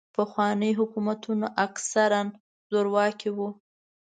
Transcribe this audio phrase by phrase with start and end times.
[0.15, 2.21] پخواني حکومتونه اکثراً
[2.71, 3.47] زورواکي وو.